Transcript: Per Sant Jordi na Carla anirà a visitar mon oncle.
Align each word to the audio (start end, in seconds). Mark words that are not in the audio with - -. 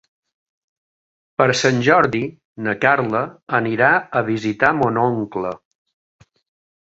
Per 1.41 1.45
Sant 1.59 1.81
Jordi 1.87 2.21
na 2.67 2.73
Carla 2.85 3.21
anirà 3.59 3.91
a 4.21 4.23
visitar 4.31 4.71
mon 4.79 4.97
oncle. 5.03 5.53